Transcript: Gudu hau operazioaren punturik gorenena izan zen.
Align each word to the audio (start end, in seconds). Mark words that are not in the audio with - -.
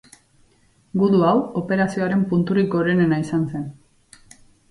Gudu 1.01 1.19
hau 1.31 1.33
operazioaren 1.61 2.25
punturik 2.33 2.73
gorenena 2.77 3.21
izan 3.27 3.47
zen. 3.53 3.71